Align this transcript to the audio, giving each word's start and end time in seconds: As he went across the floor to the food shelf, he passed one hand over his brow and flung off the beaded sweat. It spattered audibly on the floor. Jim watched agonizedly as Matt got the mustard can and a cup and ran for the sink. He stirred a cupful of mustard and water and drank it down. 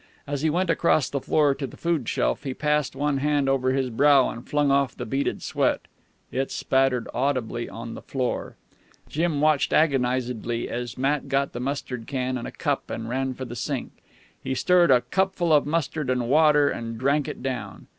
As 0.25 0.41
he 0.41 0.49
went 0.49 0.71
across 0.71 1.11
the 1.11 1.19
floor 1.21 1.53
to 1.53 1.67
the 1.67 1.77
food 1.77 2.09
shelf, 2.09 2.41
he 2.43 2.55
passed 2.55 2.95
one 2.95 3.17
hand 3.17 3.47
over 3.47 3.71
his 3.71 3.91
brow 3.91 4.29
and 4.29 4.49
flung 4.49 4.71
off 4.71 4.97
the 4.97 5.05
beaded 5.05 5.43
sweat. 5.43 5.81
It 6.31 6.49
spattered 6.49 7.07
audibly 7.13 7.69
on 7.69 7.93
the 7.93 8.01
floor. 8.01 8.55
Jim 9.07 9.41
watched 9.41 9.71
agonizedly 9.73 10.67
as 10.69 10.97
Matt 10.97 11.29
got 11.29 11.53
the 11.53 11.59
mustard 11.59 12.07
can 12.07 12.35
and 12.35 12.47
a 12.47 12.51
cup 12.51 12.89
and 12.89 13.07
ran 13.09 13.35
for 13.35 13.45
the 13.45 13.55
sink. 13.55 13.91
He 14.43 14.55
stirred 14.55 14.89
a 14.89 15.01
cupful 15.01 15.53
of 15.53 15.67
mustard 15.67 16.09
and 16.09 16.27
water 16.27 16.67
and 16.67 16.97
drank 16.97 17.27
it 17.27 17.43
down. 17.43 17.85